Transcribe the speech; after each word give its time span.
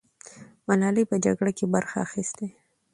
ملالۍ 0.67 1.03
په 1.11 1.15
جګړه 1.25 1.51
کې 1.57 1.65
برخه 1.73 1.97
اخیستې. 2.07 2.47